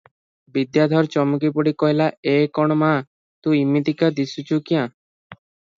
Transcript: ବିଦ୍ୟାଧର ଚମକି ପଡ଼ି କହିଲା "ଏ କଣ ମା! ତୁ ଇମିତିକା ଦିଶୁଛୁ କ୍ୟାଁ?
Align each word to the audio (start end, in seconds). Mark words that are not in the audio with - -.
ବିଦ୍ୟାଧର 0.53 1.09
ଚମକି 1.15 1.51
ପଡ଼ି 1.57 1.73
କହିଲା 1.83 2.07
"ଏ 2.33 2.33
କଣ 2.59 2.81
ମା! 2.85 2.91
ତୁ 3.45 3.55
ଇମିତିକା 3.61 4.13
ଦିଶୁଛୁ 4.23 4.61
କ୍ୟାଁ? 4.71 4.91